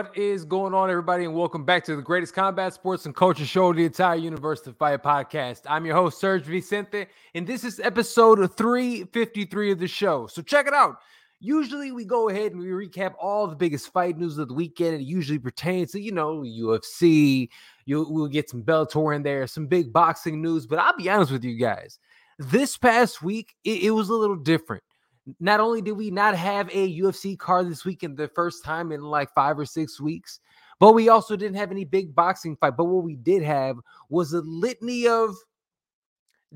[0.00, 3.44] What is going on, everybody, and welcome back to the greatest combat sports and culture
[3.44, 5.60] show, of the entire universe, the Fight Podcast.
[5.66, 7.04] I'm your host, Serg Vicente,
[7.34, 10.26] and this is episode 353 of the show.
[10.26, 10.96] So check it out.
[11.38, 14.94] Usually, we go ahead and we recap all the biggest fight news of the weekend.
[14.94, 17.50] It usually pertains to, you know, UFC.
[17.84, 20.66] You we'll get some Bellator in there, some big boxing news.
[20.66, 21.98] But I'll be honest with you guys,
[22.38, 24.82] this past week it, it was a little different
[25.38, 29.02] not only did we not have a UFC card this weekend, the first time in
[29.02, 30.40] like five or six weeks,
[30.78, 32.76] but we also didn't have any big boxing fight.
[32.76, 33.76] But what we did have
[34.08, 35.36] was a litany of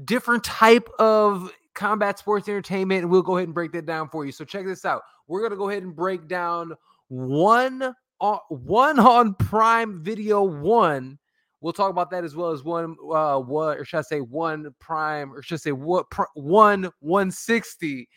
[0.04, 4.24] different type of combat sports entertainment, and we'll go ahead and break that down for
[4.24, 4.32] you.
[4.32, 5.02] So check this out.
[5.28, 6.72] We're gonna go ahead and break down
[7.08, 11.18] one on one on Prime Video one.
[11.60, 14.74] We'll talk about that as well as one uh what or should I say one
[14.80, 18.08] prime or should I say what pr- one 160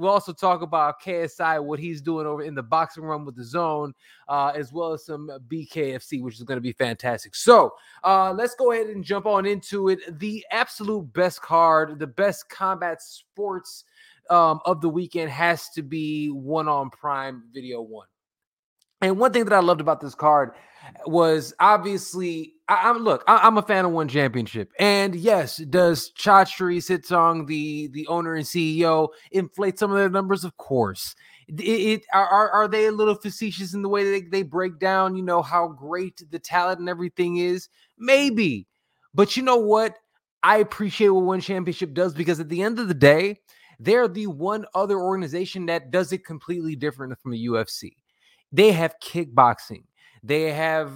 [0.00, 3.92] We'll also talk about KSI, what he's doing over in the boxing room with DAZN,
[4.28, 7.34] uh, as well as some BKFC, which is going to be fantastic.
[7.34, 10.18] So uh, let's go ahead and jump on into it.
[10.18, 13.84] The absolute best card, the best combat sports
[14.30, 18.06] um, of the weekend has to be one on Prime Video One.
[19.02, 20.52] And one thing that I loved about this card
[21.06, 26.12] was obviously I, am look, I, am a fan of one championship, and yes, does
[26.12, 30.44] Chatri Sityodtong, the the owner and CEO, inflate some of their numbers?
[30.44, 31.16] Of course.
[31.48, 35.16] It, it are are they a little facetious in the way they, they break down,
[35.16, 37.68] you know, how great the talent and everything is?
[37.98, 38.68] Maybe,
[39.14, 39.96] but you know what?
[40.44, 43.40] I appreciate what one championship does because at the end of the day,
[43.80, 47.96] they're the one other organization that does it completely different from the UFC.
[48.52, 49.82] They have kickboxing
[50.22, 50.92] they have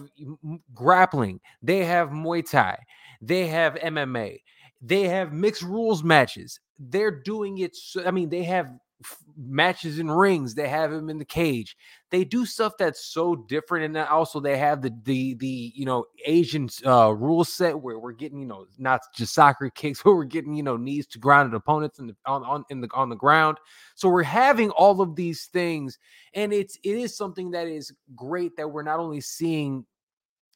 [0.74, 2.78] grappling, they have Muay Thai,
[3.20, 4.42] they have MMA,
[4.80, 6.60] they have mixed rules matches.
[6.78, 7.76] They're doing it.
[7.76, 8.70] So, I mean, they have
[9.36, 10.54] matches and rings.
[10.54, 11.76] They have him in the cage.
[12.10, 16.06] They do stuff that's so different, and also they have the the the you know
[16.26, 20.24] Asian uh, rule set where we're getting you know not just soccer kicks, but we're
[20.24, 23.16] getting you know knees to grounded opponents in the, on on in the on the
[23.16, 23.58] ground.
[23.94, 25.98] So we're having all of these things,
[26.34, 29.84] and it's it is something that is great that we're not only seeing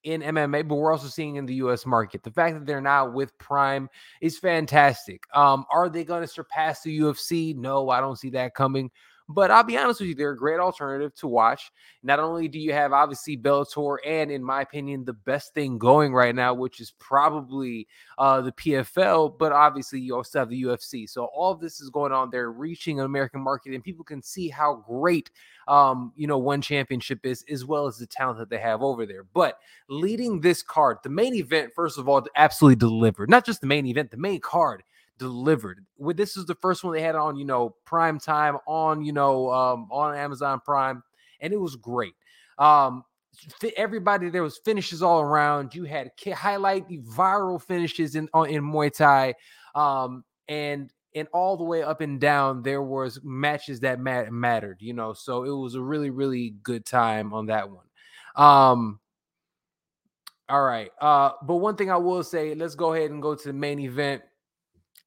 [0.05, 2.23] in MMA, but we're also seeing in the US market.
[2.23, 3.89] The fact that they're now with Prime
[4.21, 5.25] is fantastic.
[5.35, 7.57] Um, are they going to surpass the UFC?
[7.57, 8.91] No, I don't see that coming.
[9.31, 11.71] But I'll be honest with you, they're a great alternative to watch.
[12.03, 16.15] Not only do you have obviously Bellator, and in my opinion, the best thing going
[16.15, 21.09] right now, which is probably uh, the PFL, but obviously you also have the UFC.
[21.09, 22.31] So all of this is going on.
[22.31, 25.31] They're reaching an American market, and people can see how great
[25.69, 29.05] um, you know, one championship is, as well as the talent that they have over
[29.05, 29.23] there.
[29.23, 29.59] But
[29.89, 33.29] leading this card, the main event, first of all, absolutely delivered.
[33.29, 34.83] Not just the main event, the main card
[35.19, 35.85] delivered.
[35.97, 39.13] With this is the first one they had on, you know, prime time on, you
[39.13, 41.03] know, um, on Amazon Prime,
[41.41, 42.15] and it was great.
[42.59, 43.05] Um,
[43.77, 45.75] everybody there was finishes all around.
[45.75, 49.35] You had highlight the viral finishes in in Muay Thai,
[49.75, 54.79] um, and and all the way up and down there was matches that mat- mattered.
[54.81, 57.87] You know, so it was a really really good time on that one.
[58.37, 59.01] Um,
[60.49, 60.91] all right.
[61.01, 63.79] Uh, but one thing I will say, let's go ahead and go to the main
[63.81, 64.23] event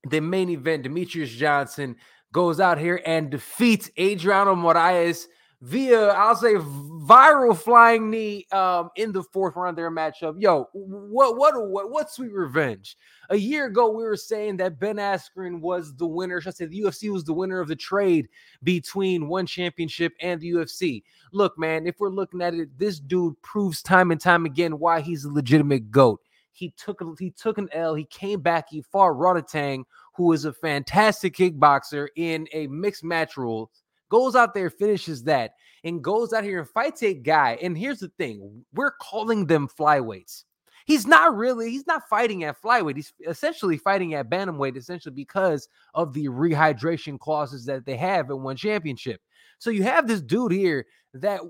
[0.07, 1.95] the main event, Demetrius Johnson
[2.31, 5.27] goes out here and defeats Adriano Moraes
[5.61, 10.35] via, I'll say, viral flying knee um, in the fourth round of their matchup.
[10.39, 12.97] Yo, what, what, what, what sweet revenge.
[13.29, 16.41] A year ago, we were saying that Ben Askren was the winner.
[16.41, 18.27] Should I say the UFC was the winner of the trade
[18.63, 21.03] between one championship and the UFC?
[21.31, 25.01] Look, man, if we're looking at it, this dude proves time and time again why
[25.01, 26.21] he's a legitimate GOAT.
[26.51, 27.95] He took he took an L.
[27.95, 28.69] He came back.
[28.69, 29.83] He fought Rodtang,
[30.15, 33.69] who is a fantastic kickboxer in a mixed match rules.
[34.09, 35.53] Goes out there, finishes that,
[35.83, 37.57] and goes out here and fights a guy.
[37.61, 40.43] And here's the thing: we're calling them flyweights.
[40.85, 41.69] He's not really.
[41.69, 42.95] He's not fighting at flyweight.
[42.95, 48.41] He's essentially fighting at bantamweight, essentially because of the rehydration clauses that they have in
[48.41, 49.21] one championship.
[49.59, 51.41] So you have this dude here that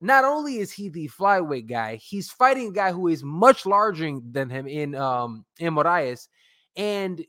[0.00, 4.18] not only is he the flyweight guy, he's fighting a guy who is much larger
[4.30, 6.28] than him in um in Moraes.
[6.76, 7.24] And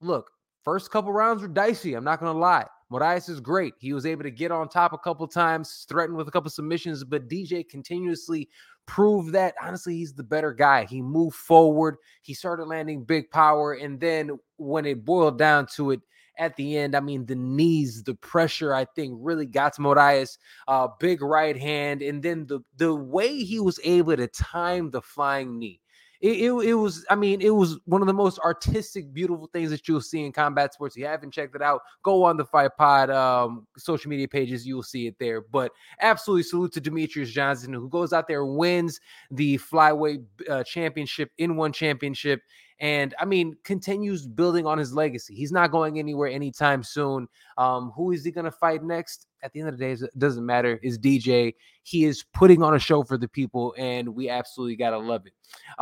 [0.00, 0.30] look,
[0.62, 1.94] first couple rounds were dicey.
[1.94, 2.66] I'm not gonna lie.
[2.92, 3.74] Moraes is great.
[3.78, 7.04] He was able to get on top a couple times, threatened with a couple submissions,
[7.04, 8.48] but DJ continuously
[8.86, 10.84] proved that honestly he's the better guy.
[10.84, 15.92] He moved forward, he started landing big power, and then when it boiled down to
[15.92, 16.00] it,
[16.38, 16.94] at the end.
[16.96, 20.38] I mean, the knees, the pressure, I think, really got to Moraes.
[20.68, 25.02] Uh, big right hand, and then the the way he was able to time the
[25.02, 25.80] flying knee.
[26.20, 29.70] it, it, it, was i mean it was one of the most artistic beautiful things
[29.70, 32.44] that you'll see in combat sports if you haven't checked it out go on the
[32.44, 37.30] fight pod um, social media pages you'll see it there but absolutely salute to demetrius
[37.30, 39.00] johnson who goes out there wins
[39.30, 42.42] the flyweight uh, championship in one championship
[42.80, 45.34] and I mean, continues building on his legacy.
[45.34, 47.28] He's not going anywhere anytime soon.
[47.58, 49.26] Um, who is he going to fight next?
[49.42, 50.80] At the end of the day, it doesn't matter.
[50.82, 51.54] Is DJ?
[51.82, 55.32] He is putting on a show for the people, and we absolutely gotta love it.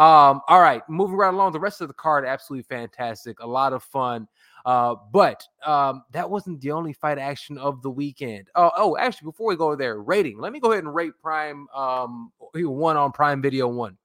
[0.00, 1.52] Um, all right, moving right along.
[1.52, 3.40] The rest of the card, absolutely fantastic.
[3.40, 4.28] A lot of fun.
[4.64, 8.48] Uh, but um, that wasn't the only fight action of the weekend.
[8.54, 10.38] Oh, oh, actually, before we go there, rating.
[10.38, 13.96] Let me go ahead and rate Prime um, one on Prime Video one.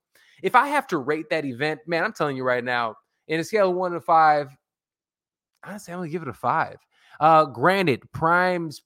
[0.44, 2.95] If I have to rate that event, man, I'm telling you right now,
[3.28, 4.56] in a scale of one to five,
[5.63, 6.78] honestly, I'm gonna give it a five.
[7.19, 8.81] Uh, granted, Prime's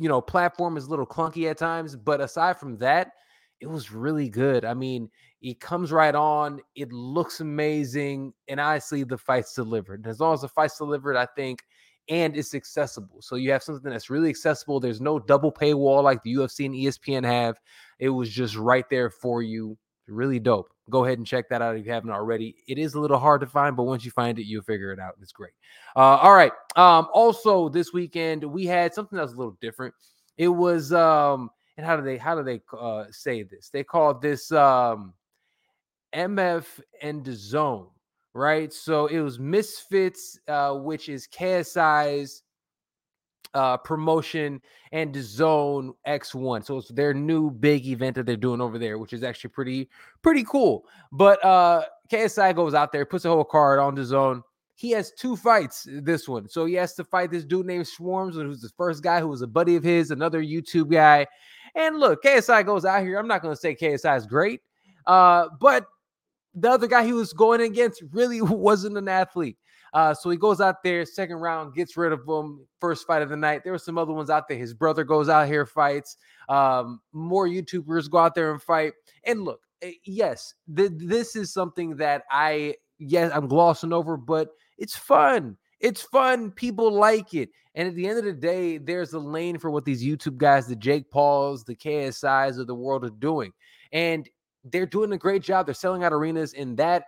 [0.00, 3.12] you know platform is a little clunky at times, but aside from that,
[3.60, 4.64] it was really good.
[4.64, 5.10] I mean,
[5.42, 10.00] it comes right on, it looks amazing, and honestly, the fight's delivered.
[10.00, 11.62] And as long as the fight's delivered, I think
[12.08, 13.22] and it's accessible.
[13.22, 14.80] So you have something that's really accessible.
[14.80, 17.60] There's no double paywall like the UFC and ESPN have.
[17.98, 19.78] It was just right there for you
[20.08, 20.68] really dope.
[20.90, 22.56] Go ahead and check that out if you haven't already.
[22.66, 24.98] It is a little hard to find, but once you find it, you'll figure it
[24.98, 25.14] out.
[25.22, 25.52] It's great.
[25.94, 26.52] Uh, all right.
[26.76, 29.94] Um, also, this weekend we had something that was a little different.
[30.36, 33.68] It was um, and how do they how do they uh, say this?
[33.68, 35.14] They called this um,
[36.14, 36.64] MF
[37.00, 37.86] and DAZN,
[38.34, 38.72] right?
[38.72, 42.42] So it was Misfits, uh, which is KSI's
[43.54, 44.60] uh, promotion
[44.92, 46.64] and Zone X1.
[46.64, 49.88] So it's their new big event that they're doing over there, which is actually pretty
[50.22, 50.86] pretty cool.
[51.10, 54.42] But uh, KSI goes out there, puts a whole card on DAZN.
[54.74, 56.48] He has two fights this one.
[56.48, 59.42] So he has to fight this dude named Swarmz, who's the first guy who was
[59.42, 61.26] a buddy of his, another YouTube guy.
[61.74, 63.18] And look, KSI goes out here.
[63.18, 64.60] I'm not going to say KSI is great,
[65.06, 65.86] uh, but
[66.54, 69.56] the other guy he was going against really wasn't an athlete.
[69.92, 72.66] Uh, so he goes out there, second round, gets rid of him.
[72.80, 73.62] First fight of the night.
[73.62, 74.56] There were some other ones out there.
[74.56, 76.16] His brother goes out here, fights.
[76.48, 78.94] Um, more YouTubers go out there and fight.
[79.24, 84.48] And look, eh, yes, th- this is something that I, yes, I'm glossing over, but
[84.78, 85.58] it's fun.
[85.80, 86.52] It's fun.
[86.52, 87.50] People like it.
[87.74, 90.66] And at the end of the day, there's a lane for what these YouTube guys,
[90.66, 93.52] the Jake Pauls, the KSIs of the world are doing.
[93.92, 94.28] And
[94.64, 95.66] they're doing a great job.
[95.66, 97.06] They're selling out arenas, and that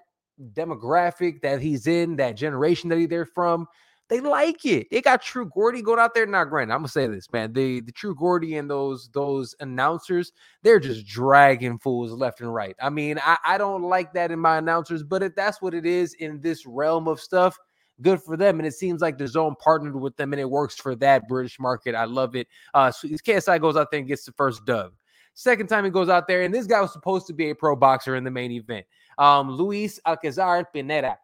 [0.52, 3.66] demographic that he's in, that generation that he's there from,
[4.08, 4.88] they like it.
[4.90, 6.26] They got True Geordie going out there.
[6.26, 7.52] Not granted, I'm gonna say this, man.
[7.52, 10.32] The the True Geordie and those those announcers,
[10.62, 12.76] they're just dragging fools left and right.
[12.80, 15.86] I mean, I, I don't like that in my announcers, but if that's what it
[15.86, 17.56] is in this realm of stuff,
[18.02, 18.58] good for them.
[18.58, 21.94] And it seems like DAZN partnered with them and it works for that British market.
[21.94, 22.46] I love it.
[22.74, 24.92] Uh so KSI goes out there and gets the first dub.
[25.36, 27.74] Second time he goes out there, and this guy was supposed to be a pro
[27.74, 28.86] boxer in the main event
[29.18, 31.16] um, Luis Alcaraz Pineda.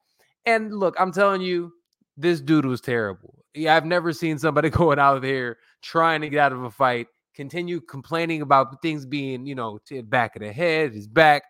[0.47, 1.73] And look, I'm telling you,
[2.17, 3.45] this dude was terrible.
[3.55, 7.09] Yeah, I've never seen somebody going out there trying to get out of a fight,
[7.35, 11.43] continue complaining about things being, you know, to back of the head, his back.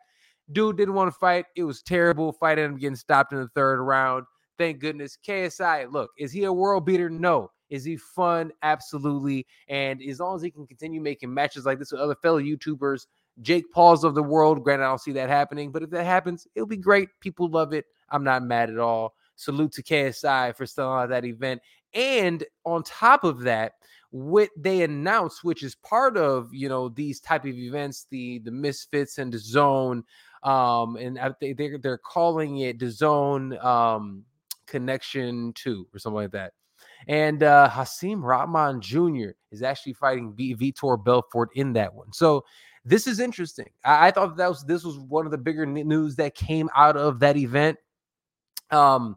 [0.52, 1.46] Dude didn't want to fight.
[1.56, 2.32] It was terrible.
[2.32, 4.24] Fight ended up getting stopped in the third round.
[4.58, 5.16] Thank goodness.
[5.26, 7.08] KSI, look, is he a world beater?
[7.08, 7.50] No.
[7.70, 8.50] Is he fun?
[8.62, 9.46] Absolutely.
[9.68, 13.06] And as long as he can continue making matches like this with other fellow YouTubers,
[13.40, 14.62] Jake Pauls of the world.
[14.62, 17.08] Granted, I don't see that happening, but if that happens, it'll be great.
[17.20, 17.86] People love it.
[18.10, 19.14] I'm not mad at all.
[19.36, 21.60] Salute to KSI for selling out that event.
[21.94, 23.72] And on top of that,
[24.10, 28.50] what they announced, which is part of you know these type of events, the the
[28.50, 30.02] Misfits and DAZN,
[30.42, 34.24] um, and they they're, they're calling it DAZN um,
[34.66, 36.52] Connection Two or something like that.
[37.08, 39.30] And uh, Hasim Rahman Jr.
[39.50, 42.12] is actually fighting Vitor Belfort in that one.
[42.12, 42.44] So
[42.84, 43.68] this is interesting.
[43.84, 46.96] I, I thought that was this was one of the bigger news that came out
[46.96, 47.78] of that event.
[48.70, 49.16] Um,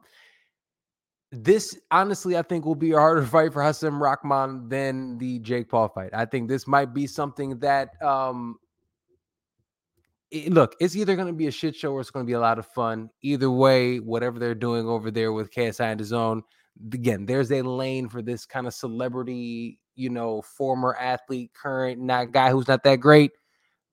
[1.32, 5.70] this honestly, I think will be a harder fight for Hassan Rahman than the Jake
[5.70, 6.12] Paul fight.
[6.14, 8.58] I think this might be something that um
[10.34, 12.34] it, look, it's either going to be a shit show or it's going to be
[12.34, 13.10] a lot of fun.
[13.22, 16.42] Either way, whatever they're doing over there with KSI and his own,
[16.92, 22.32] again, there's a lane for this kind of celebrity, you know, former athlete, current not
[22.32, 23.32] guy who's not that great.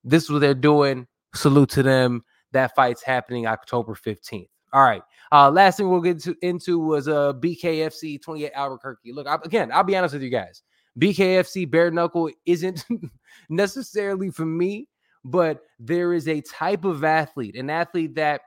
[0.05, 1.07] This is what they're doing.
[1.35, 2.25] Salute to them.
[2.53, 4.49] That fight's happening October 15th.
[4.73, 5.03] All right.
[5.33, 9.13] Uh, last thing we'll get to, into was uh, BKFC 28 Albuquerque.
[9.13, 10.63] Look, I, again, I'll be honest with you guys.
[10.99, 12.85] BKFC bare knuckle isn't
[13.49, 14.89] necessarily for me,
[15.25, 18.43] but there is a type of athlete, an athlete that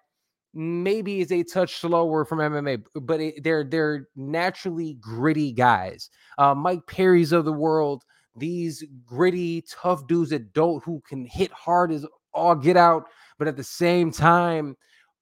[0.53, 6.09] maybe is a touch slower from MMA, but it, they're they're naturally gritty guys.
[6.37, 8.03] Uh, Mike Perry's of the world,
[8.35, 13.05] these gritty, tough dudes that don't who can hit hard as all get out,
[13.37, 14.75] but at the same time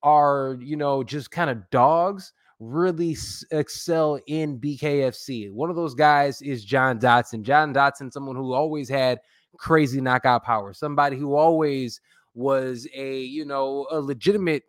[0.03, 3.17] are, you know, just kind of dogs really
[3.51, 5.51] excel in BKFC.
[5.51, 7.43] One of those guys is John Dodson.
[7.43, 9.19] John Dodson, someone who always had
[9.57, 11.99] crazy knockout power, somebody who always
[12.33, 14.63] was a, you know, a legitimate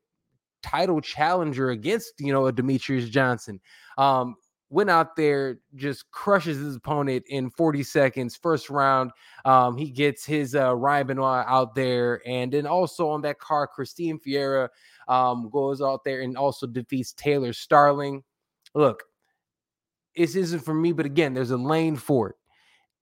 [0.63, 3.61] title challenger against, you know, a Demetrius Johnson.
[3.99, 4.37] Um,
[4.73, 8.35] went out there, just crushes his opponent in 40 seconds.
[8.35, 9.11] First round,
[9.45, 13.67] um, he gets his uh, Ryan Benoit out there, and then also on that car,
[13.67, 14.69] Christine Ferea
[15.09, 18.23] um, goes out there and also defeats Taylor Starling.
[18.75, 19.03] Look,
[20.17, 22.37] this isn't for me, but again, there's a lane for it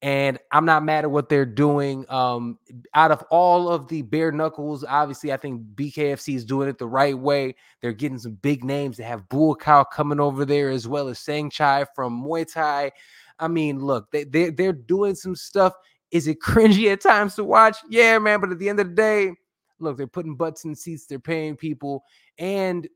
[0.03, 2.07] and I'm not mad at what they're doing.
[2.09, 2.59] Um,
[2.95, 6.87] out of all of the bare knuckles, obviously, I think BKFC is doing it the
[6.87, 7.55] right way.
[7.81, 8.97] They're getting some big names.
[8.97, 12.93] They have Buakaw coming over there as well as Saenchai from Muay Thai.
[13.39, 15.75] I mean, look, they, they they're doing some stuff.
[16.11, 17.77] Is it cringy at times to watch?
[17.91, 18.41] Yeah, man.
[18.41, 19.33] But at the end of the day,
[19.81, 21.05] look, they're putting butts in seats.
[21.07, 22.05] They're paying people,
[22.39, 22.89] and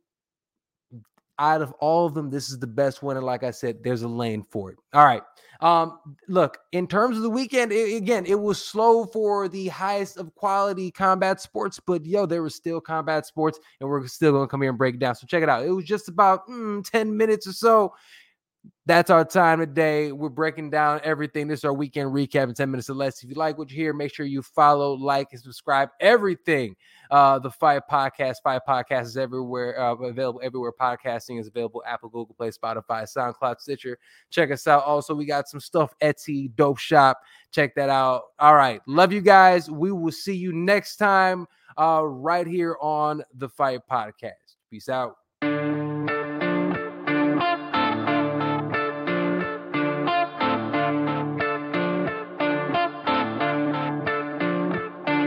[1.39, 3.17] out of all of them, this is the best one.
[3.17, 4.79] And like I said, there's a lane for it.
[4.93, 5.23] All right.
[5.61, 5.99] Um,
[6.29, 10.35] look, in terms of the weekend, it, again, it was slow for the highest of
[10.35, 14.61] quality combat sports, but yo, there was still combat sports, and we're still gonna come
[14.61, 15.15] here and break it down.
[15.15, 15.65] So check it out.
[15.65, 17.95] It was just about mm, 10 minutes or so
[18.87, 20.13] that's our time today.
[20.13, 21.49] We're breaking down everything.
[21.49, 23.23] This is our weekend recap in 10 minutes or less.
[23.23, 25.89] If you like what you hear, make sure you follow, like, and subscribe.
[26.01, 26.77] Everything.
[27.11, 28.37] Uh, the Fight Podcast.
[28.43, 30.73] Fight Podcast is everywhere, uh, available everywhere.
[30.79, 33.99] Podcasting is available Apple, Google Play, Spotify, SoundCloud, Stitcher.
[34.31, 34.85] Check us out.
[34.85, 37.19] Also, we got some stuff, Etsy, Dope Shop.
[37.53, 38.23] Check that out.
[38.39, 38.81] All right.
[38.87, 39.71] Love you guys.
[39.71, 41.47] We will see you next time
[41.79, 44.57] uh, right here on the Fight Podcast.
[44.71, 45.24] Peace out.